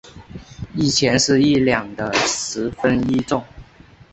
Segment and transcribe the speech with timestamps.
[0.75, 3.45] 一钱是一两的十分一重。